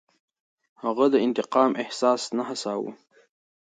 هغه 0.83 1.05
د 1.13 1.15
انتقام 1.25 1.71
احساس 1.83 2.21
نه 2.37 2.43
هڅاوه. 2.49 2.91